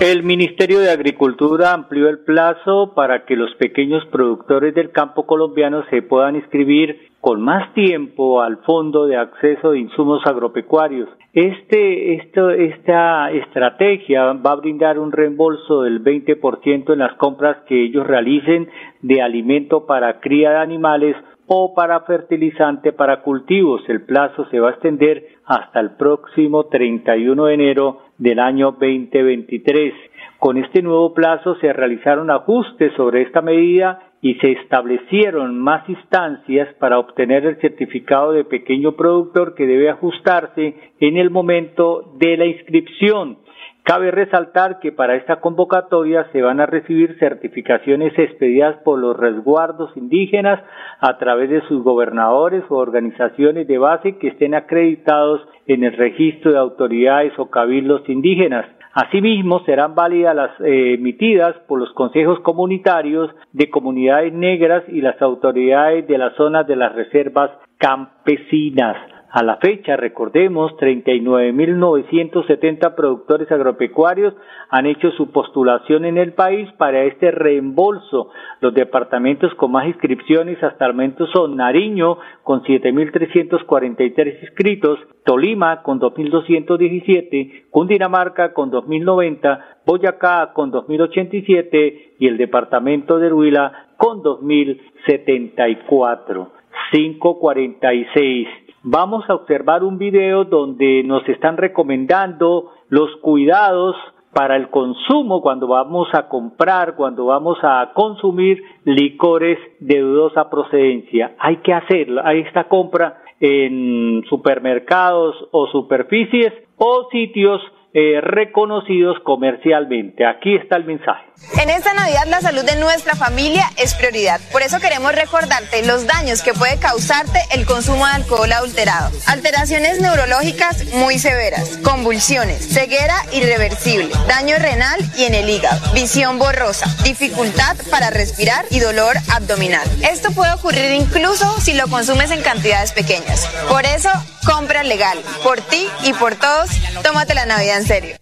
El 0.01 0.23
Ministerio 0.23 0.79
de 0.79 0.91
Agricultura 0.91 1.71
amplió 1.71 2.09
el 2.09 2.19
plazo 2.19 2.91
para 2.93 3.23
que 3.23 3.37
los 3.37 3.55
pequeños 3.55 4.05
productores 4.07 4.75
del 4.75 4.91
campo 4.91 5.25
colombiano 5.25 5.85
se 5.89 6.01
puedan 6.01 6.35
inscribir 6.35 7.13
con 7.21 7.41
más 7.41 7.73
tiempo 7.73 8.41
al 8.41 8.57
Fondo 8.65 9.05
de 9.05 9.15
Acceso 9.15 9.71
de 9.71 9.79
Insumos 9.79 10.25
Agropecuarios. 10.25 11.07
Este, 11.31 12.15
esto, 12.15 12.49
esta 12.49 13.31
estrategia 13.31 14.33
va 14.33 14.51
a 14.51 14.55
brindar 14.57 14.99
un 14.99 15.13
reembolso 15.13 15.83
del 15.83 16.03
20% 16.03 16.91
en 16.91 16.99
las 16.99 17.15
compras 17.15 17.57
que 17.65 17.85
ellos 17.85 18.05
realicen 18.05 18.67
de 19.01 19.21
alimento 19.21 19.85
para 19.85 20.19
cría 20.19 20.49
de 20.51 20.57
animales 20.57 21.15
o 21.47 21.73
para 21.73 22.01
fertilizante 22.01 22.91
para 22.91 23.21
cultivos. 23.21 23.81
El 23.87 24.03
plazo 24.03 24.45
se 24.49 24.59
va 24.59 24.69
a 24.69 24.71
extender 24.71 25.25
hasta 25.45 25.79
el 25.79 25.91
próximo 25.91 26.65
31 26.65 27.45
de 27.45 27.53
enero 27.53 28.01
del 28.17 28.39
año 28.39 28.71
2023. 28.71 29.93
Con 30.39 30.57
este 30.57 30.81
nuevo 30.81 31.13
plazo 31.13 31.55
se 31.55 31.71
realizaron 31.73 32.29
ajustes 32.29 32.93
sobre 32.93 33.21
esta 33.21 33.41
medida 33.41 33.99
y 34.21 34.35
se 34.35 34.53
establecieron 34.53 35.59
más 35.59 35.87
instancias 35.87 36.73
para 36.79 36.97
obtener 36.97 37.45
el 37.45 37.57
certificado 37.61 38.31
de 38.31 38.43
pequeño 38.43 38.93
productor 38.93 39.53
que 39.53 39.67
debe 39.67 39.89
ajustarse 39.89 40.75
en 40.99 41.17
el 41.17 41.29
momento 41.29 42.13
de 42.17 42.37
la 42.37 42.45
inscripción. 42.45 43.37
Cabe 43.85 44.09
resaltar 44.09 44.79
que 44.79 44.91
para 44.91 45.15
esta 45.15 45.35
convocatoria 45.35 46.25
se 46.31 46.41
van 46.41 46.59
a 46.59 46.65
recibir 46.65 47.19
certificaciones 47.19 48.17
expedidas 48.17 48.75
por 48.77 48.97
los 48.97 49.15
resguardos 49.15 49.95
indígenas 49.95 50.59
a 50.99 51.19
través 51.19 51.51
de 51.51 51.61
sus 51.67 51.83
gobernadores 51.83 52.63
o 52.69 52.77
organizaciones 52.77 53.67
de 53.67 53.77
base 53.77 54.17
que 54.17 54.29
estén 54.29 54.55
acreditados 54.55 55.47
en 55.67 55.83
el 55.83 55.95
registro 55.95 56.51
de 56.51 56.57
autoridades 56.57 57.33
o 57.37 57.51
cabildos 57.51 58.01
indígenas. 58.09 58.65
Asimismo, 58.91 59.59
serán 59.65 59.93
válidas 59.93 60.35
las 60.35 60.59
eh, 60.61 60.95
emitidas 60.95 61.55
por 61.67 61.77
los 61.77 61.93
consejos 61.93 62.39
comunitarios 62.39 63.29
de 63.53 63.69
comunidades 63.69 64.33
negras 64.33 64.83
y 64.87 65.01
las 65.01 65.21
autoridades 65.21 66.07
de 66.07 66.17
las 66.17 66.33
zonas 66.37 66.65
de 66.65 66.75
las 66.75 66.95
reservas 66.95 67.51
campesinas. 67.77 68.97
A 69.35 69.43
la 69.43 69.57
fecha, 69.57 69.97
recordemos, 69.97 70.71
39.970 70.77 72.95
productores 72.95 73.51
agropecuarios 73.51 74.33
han 74.69 74.85
hecho 74.85 75.11
su 75.11 75.33
postulación 75.33 76.05
en 76.05 76.17
el 76.17 76.31
país 76.31 76.71
para 76.77 77.03
este 77.03 77.31
reembolso. 77.31 78.29
Los 78.61 78.73
departamentos 78.73 79.53
con 79.55 79.73
más 79.73 79.87
inscripciones 79.87 80.63
hasta 80.63 80.85
el 80.85 80.93
momento 80.93 81.27
son 81.27 81.57
Nariño 81.57 82.17
con 82.43 82.63
7.343 82.63 84.41
inscritos, 84.41 84.99
Tolima 85.25 85.83
con 85.83 85.99
2.217, 85.99 87.65
Cundinamarca 87.71 88.53
con 88.53 88.71
2.090, 88.71 89.59
Boyacá 89.85 90.53
con 90.53 90.71
2.087 90.71 92.13
y 92.19 92.27
el 92.27 92.37
departamento 92.37 93.19
de 93.19 93.33
Huila 93.33 93.87
con 93.97 94.23
2.074. 94.23 96.51
546 96.91 98.64
vamos 98.85 99.27
a 99.27 99.33
observar 99.33 99.83
un 99.83 99.97
video 99.97 100.45
donde 100.45 101.01
nos 101.03 101.27
están 101.27 101.57
recomendando 101.57 102.71
los 102.89 103.09
cuidados 103.17 103.95
para 104.31 104.55
el 104.55 104.69
consumo 104.69 105.41
cuando 105.41 105.67
vamos 105.67 106.07
a 106.13 106.27
comprar, 106.27 106.95
cuando 106.95 107.25
vamos 107.25 107.57
a 107.63 107.93
consumir 107.95 108.61
licores 108.83 109.57
de 109.79 109.99
dudosa 110.01 110.51
procedencia. 110.51 111.35
Hay 111.39 111.57
que 111.57 111.73
hacerlo, 111.73 112.21
hay 112.23 112.41
esta 112.41 112.65
compra 112.65 113.21
en 113.39 114.23
supermercados 114.29 115.35
o 115.51 115.65
superficies 115.67 116.53
o 116.77 117.07
sitios 117.11 117.61
eh, 117.97 118.19
reconocidos 118.19 119.15
comercialmente. 119.23 120.25
Aquí 120.25 120.53
está 120.53 120.75
el 120.75 120.83
mensaje. 120.83 121.23
En 121.61 121.69
esta 121.69 121.93
Navidad 121.93 122.25
la 122.27 122.41
salud 122.41 122.65
de 122.65 122.75
nuestra 122.75 123.15
familia 123.15 123.63
es 123.77 123.93
prioridad. 123.93 124.41
Por 124.51 124.63
eso 124.63 124.81
queremos 124.81 125.15
recordarte 125.15 125.85
los 125.85 126.05
daños 126.05 126.41
que 126.41 126.53
puede 126.53 126.77
causarte 126.77 127.39
el 127.53 127.65
consumo 127.65 128.05
de 128.05 128.11
alcohol 128.11 128.51
adulterado. 128.51 129.11
Alteraciones 129.27 130.01
neurológicas 130.01 130.93
muy 130.95 131.19
severas, 131.19 131.77
convulsiones, 131.77 132.67
ceguera 132.67 133.15
irreversible, 133.31 134.09
daño 134.27 134.57
renal 134.57 134.99
y 135.17 135.23
en 135.23 135.33
el 135.33 135.49
hígado, 135.49 135.79
visión 135.93 136.37
borrosa, 136.37 136.87
dificultad 137.05 137.77
para 137.89 138.09
respirar 138.09 138.65
y 138.71 138.79
dolor 138.81 139.15
abdominal. 139.33 139.87
Esto 140.03 140.31
puede 140.31 140.51
ocurrir 140.51 140.91
incluso 140.91 141.49
si 141.61 141.73
lo 141.73 141.87
consumes 141.87 142.31
en 142.31 142.41
cantidades 142.41 142.91
pequeñas. 142.91 143.47
Por 143.69 143.85
eso, 143.85 144.09
compra 144.45 144.83
legal. 144.83 145.17
Por 145.43 145.57
ti 145.61 145.87
y 146.05 146.13
por 146.13 146.35
todos, 146.35 146.69
tómate 147.03 147.33
la 147.33 147.45
Navidad 147.45 147.77
en 147.77 147.83
serio. 147.83 148.15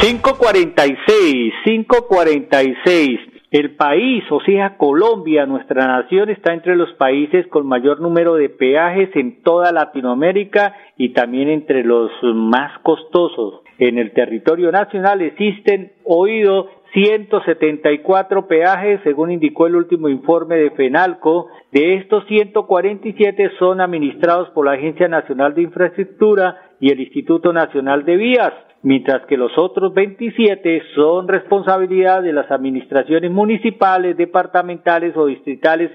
546, 0.00 1.54
546. 1.64 3.20
El 3.52 3.76
país, 3.76 4.24
o 4.30 4.40
sea, 4.40 4.76
Colombia, 4.76 5.46
nuestra 5.46 5.86
nación, 5.86 6.30
está 6.30 6.52
entre 6.52 6.76
los 6.76 6.92
países 6.94 7.46
con 7.46 7.66
mayor 7.66 8.00
número 8.00 8.34
de 8.34 8.48
peajes 8.48 9.08
en 9.14 9.42
toda 9.42 9.72
Latinoamérica 9.72 10.74
y 10.96 11.12
también 11.12 11.48
entre 11.48 11.84
los 11.84 12.10
más 12.22 12.78
costosos. 12.82 13.62
En 13.78 13.98
el 13.98 14.12
territorio 14.12 14.72
nacional 14.72 15.20
existen 15.20 15.92
oído 16.04 16.70
174 16.92 18.46
peajes, 18.46 19.00
según 19.04 19.32
indicó 19.32 19.66
el 19.66 19.76
último 19.76 20.08
informe 20.08 20.56
de 20.56 20.70
FENALCO. 20.70 21.48
De 21.72 21.96
estos 21.96 22.24
147 22.26 23.50
son 23.58 23.82
administrados 23.82 24.48
por 24.50 24.64
la 24.64 24.72
Agencia 24.72 25.08
Nacional 25.08 25.54
de 25.54 25.62
Infraestructura 25.62 26.56
y 26.80 26.90
el 26.90 27.00
Instituto 27.00 27.52
Nacional 27.52 28.04
de 28.04 28.16
Vías 28.16 28.52
mientras 28.82 29.26
que 29.26 29.36
los 29.36 29.50
otros 29.58 29.92
27 29.94 30.80
son 30.94 31.26
responsabilidad 31.26 32.22
de 32.22 32.32
las 32.32 32.48
administraciones 32.52 33.32
municipales, 33.32 34.16
departamentales 34.16 35.16
o 35.16 35.26
distritales, 35.26 35.90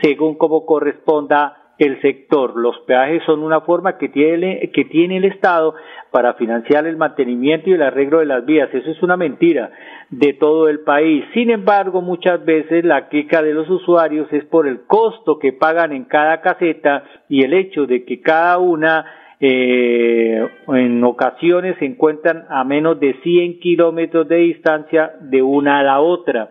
según 0.00 0.38
como 0.38 0.64
corresponda 0.64 1.65
el 1.78 2.00
sector. 2.00 2.56
Los 2.56 2.78
peajes 2.86 3.22
son 3.24 3.42
una 3.42 3.60
forma 3.60 3.98
que 3.98 4.08
tiene, 4.08 4.70
que 4.72 4.84
tiene 4.84 5.18
el 5.18 5.24
Estado 5.24 5.74
para 6.10 6.34
financiar 6.34 6.86
el 6.86 6.96
mantenimiento 6.96 7.68
y 7.68 7.74
el 7.74 7.82
arreglo 7.82 8.20
de 8.20 8.26
las 8.26 8.44
vías. 8.46 8.68
Eso 8.72 8.90
es 8.90 9.02
una 9.02 9.16
mentira 9.16 9.70
de 10.10 10.32
todo 10.34 10.68
el 10.68 10.80
país. 10.80 11.24
Sin 11.34 11.50
embargo, 11.50 12.00
muchas 12.00 12.44
veces 12.44 12.84
la 12.84 13.08
queja 13.08 13.42
de 13.42 13.52
los 13.52 13.68
usuarios 13.68 14.32
es 14.32 14.44
por 14.44 14.66
el 14.66 14.86
costo 14.86 15.38
que 15.38 15.52
pagan 15.52 15.92
en 15.92 16.04
cada 16.04 16.40
caseta 16.40 17.04
y 17.28 17.44
el 17.44 17.52
hecho 17.52 17.86
de 17.86 18.04
que 18.04 18.20
cada 18.20 18.58
una 18.58 19.04
eh, 19.40 20.48
en 20.68 21.04
ocasiones 21.04 21.76
se 21.78 21.84
encuentran 21.84 22.44
a 22.48 22.64
menos 22.64 22.98
de 23.00 23.14
100 23.22 23.60
kilómetros 23.60 24.28
de 24.28 24.36
distancia 24.36 25.12
de 25.20 25.42
una 25.42 25.80
a 25.80 25.82
la 25.82 26.00
otra. 26.00 26.50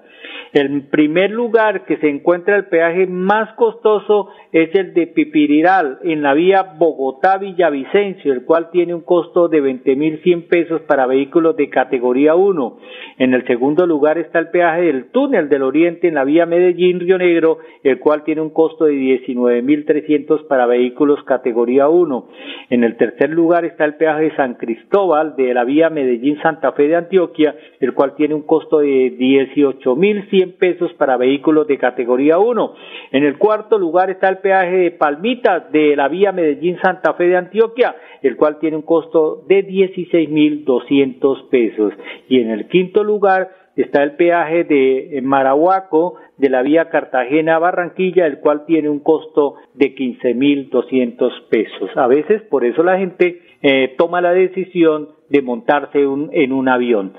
En 0.57 0.89
primer 0.89 1.31
lugar, 1.31 1.83
que 1.83 1.97
se 1.97 2.07
encuentra 2.07 2.55
el 2.55 2.67
peaje 2.67 3.07
más 3.07 3.53
costoso 3.55 4.29
es 4.53 4.73
el 4.73 4.93
de 4.93 5.07
Pipiriral, 5.07 5.99
en 6.03 6.21
la 6.21 6.33
vía 6.33 6.75
Bogotá-Villavicencio, 6.77 8.31
el 8.31 8.45
cual 8.45 8.69
tiene 8.71 8.93
un 8.93 9.01
costo 9.01 9.49
de 9.49 9.61
20.100 9.61 10.47
pesos 10.47 10.81
para 10.83 11.07
vehículos 11.07 11.57
de 11.57 11.69
categoría 11.69 12.35
1. 12.35 12.77
En 13.17 13.33
el 13.33 13.45
segundo 13.47 13.85
lugar 13.85 14.17
está 14.17 14.39
el 14.39 14.47
peaje 14.47 14.83
del 14.83 15.11
túnel 15.11 15.49
del 15.49 15.63
Oriente 15.63 16.07
en 16.07 16.15
la 16.15 16.23
vía 16.23 16.45
Medellín-Río 16.45 17.17
Negro, 17.17 17.57
el 17.83 17.99
cual 17.99 18.23
tiene 18.23 18.39
un 18.39 18.51
costo 18.51 18.85
de 18.85 18.93
19.300 18.93 20.47
para 20.47 20.67
vehículos 20.67 21.21
categoría 21.23 21.89
1. 21.89 22.27
En 22.69 22.74
el 22.83 22.97
tercer 22.97 23.29
lugar 23.29 23.63
está 23.63 23.85
el 23.85 23.95
peaje 23.95 24.23
de 24.23 24.35
San 24.35 24.55
Cristóbal 24.55 25.35
de 25.35 25.53
la 25.53 25.63
vía 25.63 25.89
Medellín-Santa 25.89 26.71
Fe 26.71 26.87
de 26.87 26.95
Antioquia, 26.95 27.55
el 27.79 27.93
cual 27.93 28.15
tiene 28.15 28.33
un 28.33 28.41
costo 28.41 28.79
de 28.79 29.15
18.100 29.17 30.57
pesos 30.57 30.91
para 30.93 31.17
vehículos 31.17 31.67
de 31.67 31.77
categoría 31.77 32.39
1. 32.39 32.73
En 33.11 33.23
el 33.23 33.37
cuarto 33.37 33.77
lugar 33.77 34.09
está 34.09 34.29
el 34.29 34.39
peaje 34.39 34.75
de 34.77 34.91
Palmitas 34.91 35.71
de 35.71 35.95
la 35.95 36.07
vía 36.07 36.31
Medellín-Santa 36.31 37.13
Fe 37.13 37.25
de 37.25 37.37
Antioquia, 37.37 37.95
el 38.21 38.35
cual 38.35 38.57
tiene 38.59 38.77
un 38.77 38.83
costo 38.83 39.43
de 39.47 39.67
16.200 39.67 41.49
pesos. 41.49 41.93
Y 42.27 42.39
en 42.39 42.49
el 42.49 42.67
quinto 42.67 43.03
lugar 43.03 43.64
está 43.75 44.03
el 44.03 44.15
peaje 44.15 44.63
de 44.63 45.19
Marahuaco 45.23 46.15
de 46.37 46.49
la 46.49 46.61
vía 46.61 46.89
Cartagena-Barranquilla, 46.89 48.25
el 48.25 48.39
cual 48.39 48.65
tiene 48.65 48.89
un 48.89 48.99
costo 48.99 49.55
de 49.73 49.95
15.200 49.95 51.47
pesos. 51.49 51.89
A 51.95 52.07
veces 52.07 52.41
por 52.43 52.65
eso 52.65 52.83
la 52.83 52.97
gente 52.97 53.41
eh, 53.61 53.95
toma 53.97 54.21
la 54.21 54.31
decisión 54.31 55.09
de 55.29 55.41
montarse 55.41 55.99
en 55.99 56.53
un 56.53 56.69
avión. 56.69 57.13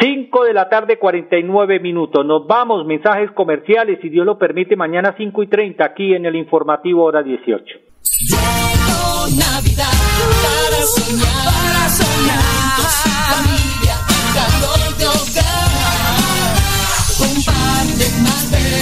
Cinco 0.00 0.44
de 0.44 0.54
la 0.54 0.68
tarde, 0.68 0.98
cuarenta 0.98 1.36
y 1.36 1.42
nueve 1.42 1.80
minutos. 1.80 2.24
Nos 2.24 2.46
vamos, 2.46 2.86
mensajes 2.86 3.30
comerciales, 3.32 3.98
si 4.00 4.08
Dios 4.08 4.24
lo 4.24 4.38
permite, 4.38 4.74
mañana 4.74 5.14
cinco 5.18 5.42
y 5.42 5.48
treinta 5.48 5.84
aquí 5.84 6.14
en 6.14 6.24
el 6.24 6.36
informativo 6.36 7.04
hora 7.04 7.22
dieciocho. 7.22 7.78
Navidad 9.38 9.92
para 10.42 10.84
para. 13.36 13.91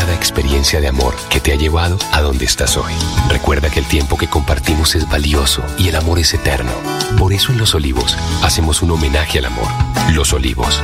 cada 0.00 0.14
experiencia 0.14 0.80
de 0.80 0.88
amor 0.88 1.14
que 1.28 1.40
te 1.40 1.52
ha 1.52 1.56
llevado 1.56 1.98
a 2.12 2.22
donde 2.22 2.46
estás 2.46 2.78
hoy. 2.78 2.94
Recuerda 3.28 3.68
que 3.68 3.80
el 3.80 3.86
tiempo 3.86 4.16
que 4.16 4.28
compartimos 4.28 4.94
es 4.94 5.06
valioso 5.06 5.62
y 5.76 5.88
el 5.88 5.96
amor 5.96 6.18
es 6.18 6.32
eterno. 6.32 6.72
Por 7.18 7.34
eso 7.34 7.52
en 7.52 7.58
Los 7.58 7.74
Olivos 7.74 8.16
hacemos 8.42 8.80
un 8.80 8.92
homenaje 8.92 9.40
al 9.40 9.44
amor. 9.44 9.68
Los 10.12 10.32
Olivos, 10.32 10.82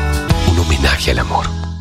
un 0.51 0.59
homenaje 0.59 1.13
al 1.13 1.21
amor. 1.21 1.66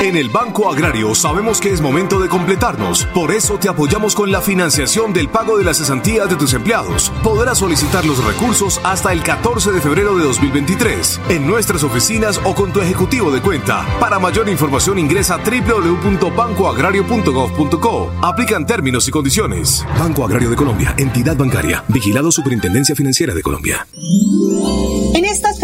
En 0.00 0.16
el 0.16 0.28
Banco 0.28 0.70
Agrario 0.70 1.12
sabemos 1.16 1.60
que 1.60 1.72
es 1.72 1.80
momento 1.80 2.20
de 2.20 2.28
completarnos, 2.28 3.04
por 3.06 3.32
eso 3.32 3.58
te 3.58 3.68
apoyamos 3.68 4.14
con 4.14 4.30
la 4.30 4.40
financiación 4.40 5.12
del 5.12 5.28
pago 5.28 5.58
de 5.58 5.64
las 5.64 5.78
cesantías 5.78 6.30
de 6.30 6.36
tus 6.36 6.54
empleados. 6.54 7.10
Podrás 7.24 7.58
solicitar 7.58 8.04
los 8.04 8.24
recursos 8.24 8.80
hasta 8.84 9.12
el 9.12 9.24
14 9.24 9.72
de 9.72 9.80
febrero 9.80 10.16
de 10.16 10.22
2023 10.22 11.20
en 11.30 11.48
nuestras 11.48 11.82
oficinas 11.82 12.40
o 12.44 12.54
con 12.54 12.72
tu 12.72 12.80
ejecutivo 12.80 13.32
de 13.32 13.40
cuenta. 13.40 13.84
Para 13.98 14.20
mayor 14.20 14.48
información 14.48 15.00
ingresa 15.00 15.34
a 15.34 15.38
www.bancoagrario.gov.co. 15.38 18.12
Aplican 18.22 18.66
términos 18.66 19.08
y 19.08 19.10
condiciones. 19.10 19.84
Banco 19.98 20.24
Agrario 20.24 20.50
de 20.50 20.56
Colombia, 20.56 20.94
entidad 20.96 21.36
bancaria, 21.36 21.82
vigilado 21.88 22.30
Superintendencia 22.30 22.94
Financiera 22.94 23.34
de 23.34 23.42
Colombia. 23.42 23.84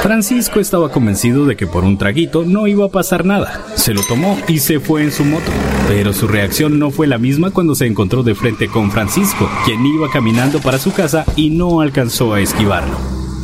Francisco 0.03 0.59
estaba 0.59 0.91
convencido 0.91 1.47
de 1.47 1.57
que 1.57 1.65
por 1.65 1.83
un 1.83 1.97
traguito 1.97 2.45
no 2.45 2.67
iba 2.67 2.85
a 2.85 2.89
pasar 2.89 3.25
nada. 3.25 3.65
Se 3.73 3.95
lo 3.95 4.03
tomó 4.03 4.37
y 4.47 4.59
se 4.59 4.79
fue 4.79 5.01
en 5.01 5.11
su 5.11 5.25
moto. 5.25 5.51
Pero 5.87 6.11
su 6.11 6.27
reacción 6.27 6.79
no 6.79 6.91
fue 6.91 7.07
la 7.07 7.17
misma 7.17 7.51
cuando 7.51 7.73
se 7.73 7.85
encontró 7.85 8.21
de 8.21 8.35
frente 8.35 8.67
con 8.67 8.91
Francisco, 8.91 9.49
quien 9.65 9.85
iba 9.85 10.09
caminando 10.11 10.59
para 10.59 10.79
su 10.79 10.91
casa 10.91 11.25
y 11.35 11.49
no 11.49 11.79
alcanzó 11.79 12.33
a 12.33 12.41
esquivarlo. 12.41 12.97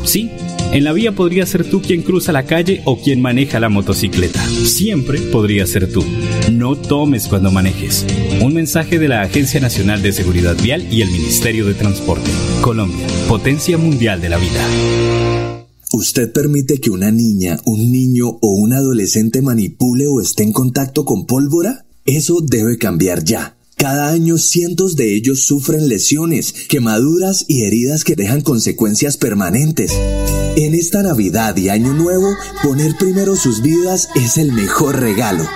Sí, 0.04 0.30
en 0.74 0.84
la 0.84 0.92
vía 0.92 1.14
podría 1.14 1.46
ser 1.46 1.70
tú 1.70 1.82
quien 1.82 2.02
cruza 2.02 2.34
la 2.34 2.46
calle 2.46 2.82
o 2.84 3.00
quien 3.00 3.22
maneja 3.22 3.60
la 3.60 3.70
motocicleta. 3.70 4.44
Siempre 4.46 5.22
podría 5.22 5.66
ser 5.66 5.92
tú. 5.92 6.04
No 6.52 6.76
tomes 6.76 7.28
cuando 7.28 7.52
manejes. 7.52 8.06
Un 8.42 8.54
mensaje 8.54 9.00
de 9.00 9.08
la 9.08 9.22
Agencia 9.22 9.62
Nacional 9.62 10.02
de 10.02 10.12
Seguridad 10.12 10.58
Vial 10.62 10.86
y 10.92 11.02
el 11.02 11.12
Ministerio 11.12 11.66
de 11.66 11.76
Transporte. 11.76 12.30
Colombia, 12.62 13.06
potencia 13.30 13.78
mundial 13.78 14.20
de 14.20 14.30
la 14.30 14.38
vida. 14.38 14.68
¿Usted 15.94 16.34
permite 16.34 16.80
que 16.80 16.90
una 16.90 17.12
niña, 17.12 17.60
un 17.66 17.92
niño 17.92 18.28
o 18.42 18.54
un 18.56 18.74
adolescente 18.74 19.44
manipule 19.44 20.08
o 20.08 20.20
esté 20.20 20.42
en 20.44 20.52
contacto 20.52 21.06
con 21.06 21.26
pólvora? 21.28 21.86
Eso 22.06 22.40
debe 22.42 22.78
cambiar 22.78 23.24
ya. 23.24 23.56
Cada 23.78 24.10
año 24.10 24.38
cientos 24.38 24.96
de 24.96 25.16
ellos 25.16 25.46
sufren 25.46 25.88
lesiones, 25.88 26.54
quemaduras 26.68 27.46
y 27.48 27.64
heridas 27.64 28.04
que 28.04 28.16
dejan 28.16 28.42
consecuencias 28.42 29.18
permanentes. 29.18 29.92
En 30.56 30.74
esta 30.74 31.02
Navidad 31.02 31.56
y 31.58 31.70
Año 31.70 31.94
Nuevo, 31.94 32.36
poner 32.62 32.96
primero 32.98 33.36
sus 33.36 33.62
vidas 33.62 34.10
es 34.16 34.38
el 34.38 34.52
mejor 34.52 35.00
regalo. 35.00 35.48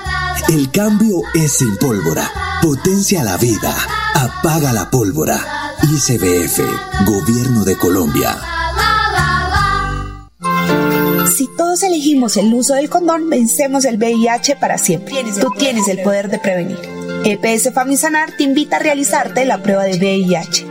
El 0.49 0.71
cambio 0.71 1.21
es 1.35 1.51
sin 1.51 1.75
pólvora. 1.77 2.31
Potencia 2.61 3.23
la 3.23 3.37
vida. 3.37 3.75
Apaga 4.15 4.71
la 4.73 4.89
pólvora. 4.89 5.75
ICBF, 5.83 6.61
Gobierno 7.05 7.65
de 7.65 7.77
Colombia. 7.77 8.56
Si 11.35 11.49
todos 11.57 11.83
elegimos 11.83 12.37
el 12.37 12.53
uso 12.53 12.75
del 12.75 12.89
condón, 12.89 13.29
vencemos 13.29 13.83
el 13.85 13.97
VIH 13.97 14.55
para 14.55 14.77
siempre. 14.77 15.13
Tú 15.39 15.49
tienes 15.57 15.87
el 15.87 16.01
poder 16.01 16.29
de 16.29 16.39
prevenir. 16.39 16.77
EPS 17.25 17.73
Famisanar 17.73 18.35
te 18.37 18.43
invita 18.43 18.75
a 18.77 18.79
realizarte 18.79 19.43
la 19.45 19.61
prueba 19.61 19.83
de 19.83 19.97
VIH. 19.97 20.65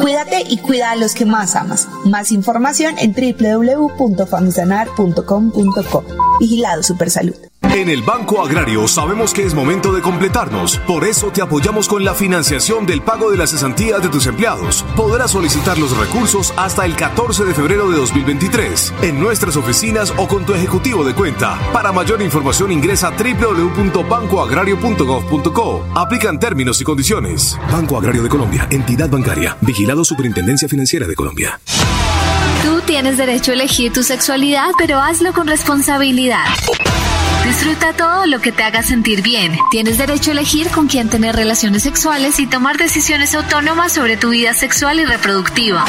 Cuídate 0.00 0.44
y 0.48 0.58
cuida 0.58 0.90
a 0.90 0.96
los 0.96 1.14
que 1.14 1.24
más 1.24 1.56
amas. 1.56 1.88
Más 2.04 2.30
información 2.32 2.96
en 2.98 3.14
www.famisanar.com.co. 3.14 6.04
Vigilado 6.38 6.82
Supersalud. 6.82 7.34
En 7.76 7.88
el 7.90 8.02
Banco 8.02 8.42
Agrario 8.42 8.88
sabemos 8.88 9.34
que 9.34 9.44
es 9.44 9.52
momento 9.52 9.92
de 9.92 10.00
completarnos, 10.00 10.78
por 10.86 11.04
eso 11.04 11.30
te 11.30 11.42
apoyamos 11.42 11.88
con 11.88 12.06
la 12.06 12.14
financiación 12.14 12.86
del 12.86 13.02
pago 13.02 13.30
de 13.30 13.36
las 13.36 13.50
cesantías 13.50 14.02
de 14.02 14.08
tus 14.08 14.26
empleados. 14.26 14.82
Podrás 14.96 15.32
solicitar 15.32 15.76
los 15.76 15.94
recursos 15.94 16.54
hasta 16.56 16.86
el 16.86 16.96
14 16.96 17.44
de 17.44 17.52
febrero 17.52 17.90
de 17.90 17.98
2023 17.98 18.94
en 19.02 19.20
nuestras 19.20 19.56
oficinas 19.56 20.10
o 20.16 20.26
con 20.26 20.46
tu 20.46 20.54
ejecutivo 20.54 21.04
de 21.04 21.12
cuenta. 21.12 21.58
Para 21.70 21.92
mayor 21.92 22.22
información 22.22 22.72
ingresa 22.72 23.08
a 23.08 23.10
www.bancoagrario.gov.co. 23.10 25.86
Aplican 25.94 26.40
términos 26.40 26.80
y 26.80 26.84
condiciones. 26.84 27.58
Banco 27.70 27.98
Agrario 27.98 28.22
de 28.22 28.30
Colombia, 28.30 28.66
entidad 28.70 29.10
bancaria, 29.10 29.54
vigilado 29.60 30.02
Superintendencia 30.02 30.66
Financiera 30.66 31.06
de 31.06 31.14
Colombia. 31.14 31.60
Tú 32.64 32.80
tienes 32.86 33.18
derecho 33.18 33.50
a 33.50 33.54
elegir 33.54 33.92
tu 33.92 34.02
sexualidad, 34.02 34.70
pero 34.78 34.98
hazlo 34.98 35.34
con 35.34 35.46
responsabilidad. 35.46 36.46
Disfruta 37.46 37.92
todo 37.92 38.26
lo 38.26 38.40
que 38.40 38.50
te 38.50 38.64
haga 38.64 38.82
sentir 38.82 39.22
bien. 39.22 39.56
Tienes 39.70 39.98
derecho 39.98 40.30
a 40.30 40.32
elegir 40.32 40.68
con 40.70 40.88
quién 40.88 41.08
tener 41.08 41.36
relaciones 41.36 41.84
sexuales 41.84 42.40
y 42.40 42.48
tomar 42.48 42.76
decisiones 42.76 43.36
autónomas 43.36 43.92
sobre 43.92 44.16
tu 44.16 44.30
vida 44.30 44.52
sexual 44.52 44.98
y 44.98 45.04
reproductiva. 45.04 45.84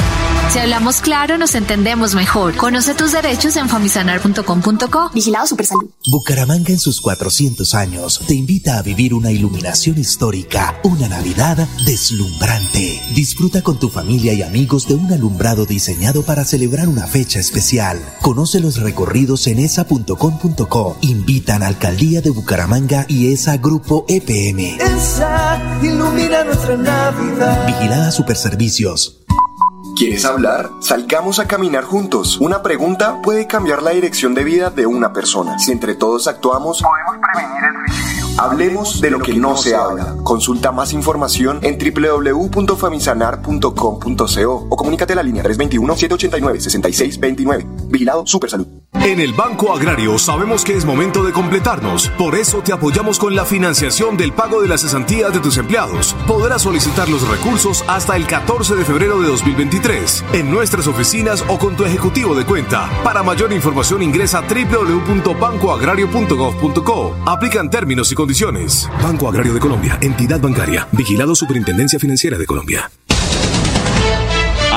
Si 0.53 0.59
hablamos 0.59 1.01
claro, 1.01 1.39
nos 1.39 1.55
entendemos 1.55 2.13
mejor. 2.13 2.55
Conoce 2.55 2.93
tus 2.93 3.11
derechos 3.11 3.55
en 3.55 3.69
famisanar.com.co. 3.69 5.09
Vigilado 5.15 5.47
Supersalud. 5.47 5.89
Bucaramanga 6.11 6.69
en 6.69 6.79
sus 6.79 7.01
400 7.01 7.73
años 7.73 8.21
te 8.27 8.35
invita 8.35 8.77
a 8.77 8.83
vivir 8.83 9.15
una 9.15 9.31
iluminación 9.31 9.97
histórica, 9.97 10.79
una 10.83 11.09
Navidad 11.09 11.67
deslumbrante. 11.85 13.01
Disfruta 13.15 13.63
con 13.63 13.79
tu 13.79 13.89
familia 13.89 14.33
y 14.33 14.43
amigos 14.43 14.87
de 14.87 14.93
un 14.93 15.11
alumbrado 15.11 15.65
diseñado 15.65 16.21
para 16.21 16.45
celebrar 16.45 16.87
una 16.87 17.07
fecha 17.07 17.39
especial. 17.39 17.99
Conoce 18.21 18.59
los 18.59 18.77
recorridos 18.77 19.47
en 19.47 19.57
esa.com.co. 19.57 20.97
Invitan 21.47 21.63
Alcaldía 21.63 22.19
de 22.19 22.29
Bucaramanga 22.29 23.05
y 23.07 23.31
ESA 23.31 23.55
Grupo 23.55 24.03
EPM. 24.09 24.81
Esa 24.81 25.79
ilumina 25.81 26.43
nuestra 26.43 26.75
Navidad. 26.75 27.65
Vigilada 27.65 28.11
Superservicios. 28.11 29.21
¿Quieres 29.95 30.25
hablar? 30.25 30.69
Salgamos 30.81 31.39
a 31.39 31.47
caminar 31.47 31.85
juntos. 31.85 32.37
Una 32.41 32.61
pregunta 32.61 33.21
puede 33.23 33.47
cambiar 33.47 33.81
la 33.81 33.91
dirección 33.91 34.35
de 34.35 34.43
vida 34.43 34.71
de 34.71 34.87
una 34.87 35.13
persona. 35.13 35.57
Si 35.57 35.71
entre 35.71 35.95
todos 35.95 36.27
actuamos, 36.27 36.83
podemos 36.83 37.15
prevenir 37.33 37.63
el 37.63 37.75
suicidio. 37.93 38.43
Hablemos 38.43 38.99
de 38.99 39.11
lo 39.11 39.19
que 39.19 39.33
no 39.33 39.55
se 39.55 39.73
habla. 39.73 40.17
Consulta 40.23 40.73
más 40.73 40.91
información 40.91 41.61
en 41.63 41.77
www.famisanar.com.co 41.77 44.67
o 44.69 44.75
comunícate 44.75 45.13
a 45.13 45.15
la 45.15 45.23
línea 45.23 45.43
321-789-6629. 45.43 47.87
Vigilado 47.87 48.27
Supersalud. 48.27 48.67
En 49.05 49.19
el 49.19 49.33
Banco 49.33 49.73
Agrario 49.73 50.17
sabemos 50.17 50.63
que 50.63 50.75
es 50.75 50.83
momento 50.83 51.23
de 51.23 51.31
completarnos, 51.31 52.09
por 52.17 52.35
eso 52.35 52.61
te 52.61 52.73
apoyamos 52.73 53.19
con 53.19 53.35
la 53.35 53.45
financiación 53.45 54.17
del 54.17 54.33
pago 54.33 54.61
de 54.61 54.67
las 54.67 54.81
cesantías 54.81 55.31
de 55.33 55.39
tus 55.39 55.57
empleados. 55.57 56.15
Podrás 56.25 56.63
solicitar 56.63 57.07
los 57.07 57.27
recursos 57.27 57.85
hasta 57.87 58.15
el 58.15 58.25
14 58.27 58.75
de 58.75 58.83
febrero 58.83 59.21
de 59.21 59.27
2023 59.27 60.25
en 60.33 60.49
nuestras 60.51 60.87
oficinas 60.87 61.43
o 61.47 61.57
con 61.57 61.75
tu 61.75 61.85
ejecutivo 61.85 62.35
de 62.35 62.45
cuenta. 62.45 62.89
Para 63.03 63.23
mayor 63.23 63.53
información 63.53 64.03
ingresa 64.03 64.39
a 64.39 64.41
www.bancoagrario.gov.co. 64.41 67.15
Aplican 67.25 67.69
términos 67.69 68.11
y 68.11 68.15
condiciones. 68.15 68.89
Banco 69.01 69.29
Agrario 69.29 69.53
de 69.53 69.59
Colombia, 69.59 69.97
entidad 70.01 70.41
bancaria, 70.41 70.87
vigilado 70.91 71.35
Superintendencia 71.35 71.99
Financiera 71.99 72.37
de 72.37 72.45
Colombia. 72.45 72.91